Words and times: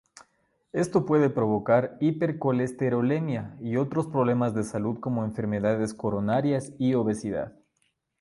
Esto 0.73 1.05
puede 1.05 1.29
provocar 1.29 1.95
hipercolesterolemia 1.99 3.55
y 3.61 3.77
otros 3.77 4.07
problemas 4.07 4.55
de 4.55 4.63
salud 4.63 4.99
como 4.99 5.23
enfermedades 5.23 5.93
coronarias 5.93 6.73
y 6.79 6.95
obesidad. 6.95 7.53